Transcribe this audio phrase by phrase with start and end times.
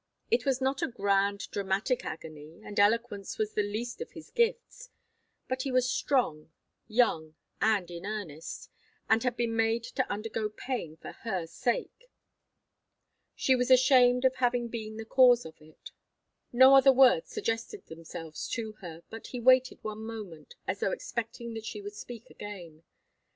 [0.31, 4.89] It was not a grand, dramatic agony, and eloquence was the least of his gifts,
[5.47, 6.49] but he was strong,
[6.87, 8.71] young, and in earnest,
[9.07, 12.09] and had been made to undergo pain for her sake.
[13.35, 15.91] She was ashamed of having been the cause of it.
[16.51, 21.53] No other words suggested themselves to her, but he waited one moment, as though expecting
[21.53, 22.81] that she would speak again.